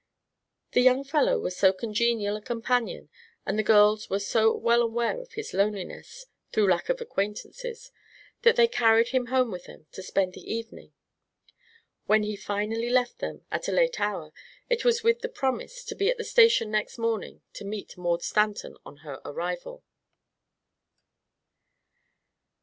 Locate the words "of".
5.21-5.33, 6.89-7.01